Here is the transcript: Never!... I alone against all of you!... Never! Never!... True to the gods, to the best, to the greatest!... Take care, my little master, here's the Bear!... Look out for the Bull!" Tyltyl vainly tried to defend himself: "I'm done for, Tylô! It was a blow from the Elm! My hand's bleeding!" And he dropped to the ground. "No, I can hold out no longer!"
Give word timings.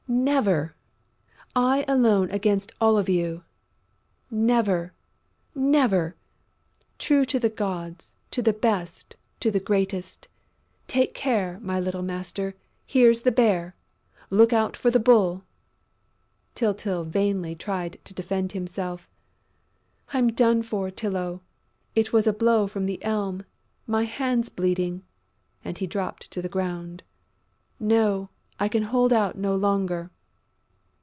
Never!... 0.13 0.75
I 1.55 1.85
alone 1.87 2.31
against 2.31 2.73
all 2.81 2.97
of 2.97 3.07
you!... 3.07 3.45
Never! 4.29 4.91
Never!... 5.55 6.17
True 6.99 7.23
to 7.23 7.39
the 7.39 7.49
gods, 7.49 8.17
to 8.31 8.41
the 8.41 8.51
best, 8.51 9.15
to 9.39 9.49
the 9.49 9.61
greatest!... 9.61 10.27
Take 10.85 11.13
care, 11.13 11.59
my 11.61 11.79
little 11.79 12.01
master, 12.01 12.55
here's 12.85 13.21
the 13.21 13.31
Bear!... 13.31 13.73
Look 14.29 14.51
out 14.51 14.75
for 14.75 14.91
the 14.91 14.99
Bull!" 14.99 15.45
Tyltyl 16.55 17.05
vainly 17.05 17.55
tried 17.55 17.97
to 18.03 18.13
defend 18.13 18.51
himself: 18.51 19.09
"I'm 20.11 20.33
done 20.33 20.61
for, 20.61 20.91
Tylô! 20.91 21.39
It 21.95 22.11
was 22.11 22.27
a 22.27 22.33
blow 22.33 22.67
from 22.67 22.85
the 22.85 23.01
Elm! 23.01 23.45
My 23.87 24.03
hand's 24.03 24.49
bleeding!" 24.49 25.03
And 25.63 25.77
he 25.77 25.87
dropped 25.87 26.29
to 26.31 26.41
the 26.41 26.49
ground. 26.49 27.03
"No, 27.79 28.27
I 28.59 28.67
can 28.69 28.83
hold 28.83 29.11
out 29.11 29.35
no 29.35 29.55
longer!" 29.55 30.11